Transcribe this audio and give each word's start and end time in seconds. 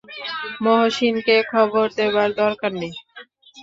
মহসিনকে 0.63 1.35
খবর 1.51 1.85
দেবার 1.99 2.29
দরকার 2.41 2.71
নেই। 2.81 2.93